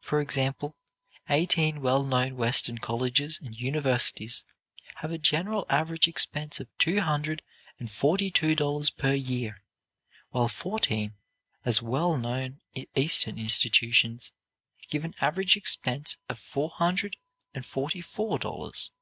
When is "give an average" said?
14.90-15.56